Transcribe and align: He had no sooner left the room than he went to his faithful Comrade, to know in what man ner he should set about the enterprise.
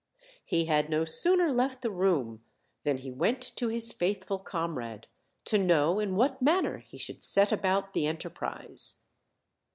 He 0.43 0.65
had 0.65 0.89
no 0.89 1.05
sooner 1.05 1.53
left 1.53 1.83
the 1.83 1.91
room 1.91 2.43
than 2.83 2.97
he 2.97 3.11
went 3.11 3.39
to 3.57 3.67
his 3.67 3.93
faithful 3.93 4.39
Comrade, 4.39 5.05
to 5.45 5.59
know 5.59 5.99
in 5.99 6.15
what 6.15 6.41
man 6.41 6.63
ner 6.63 6.77
he 6.79 6.97
should 6.97 7.21
set 7.21 7.51
about 7.51 7.93
the 7.93 8.07
enterprise. 8.07 8.97